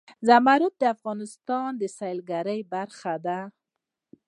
زمرد 0.27 0.73
د 0.81 0.83
افغانستان 0.95 1.69
د 1.81 1.83
سیلګرۍ 1.97 2.61
برخه 2.73 3.13
ده. 3.25 3.39